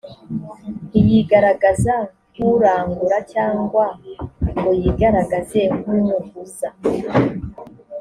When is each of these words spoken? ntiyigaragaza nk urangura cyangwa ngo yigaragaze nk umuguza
ntiyigaragaza 0.89 1.95
nk 2.33 2.39
urangura 2.53 3.17
cyangwa 3.33 3.85
ngo 4.57 4.69
yigaragaze 4.81 5.61
nk 5.79 5.85
umuguza 5.97 6.69